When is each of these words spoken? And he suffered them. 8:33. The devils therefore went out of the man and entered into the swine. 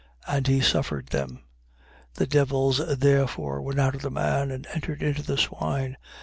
And 0.27 0.47
he 0.47 0.61
suffered 0.61 1.09
them. 1.09 1.43
8:33. 2.15 2.15
The 2.15 2.25
devils 2.25 2.97
therefore 2.97 3.61
went 3.61 3.79
out 3.79 3.93
of 3.93 4.01
the 4.01 4.09
man 4.09 4.49
and 4.49 4.65
entered 4.73 5.03
into 5.03 5.21
the 5.21 5.37
swine. 5.37 5.95